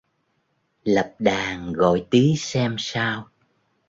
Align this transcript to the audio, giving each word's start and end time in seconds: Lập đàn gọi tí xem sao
Lập 0.83 1.15
đàn 1.19 1.73
gọi 1.73 2.05
tí 2.09 2.33
xem 2.37 2.75
sao 2.79 3.27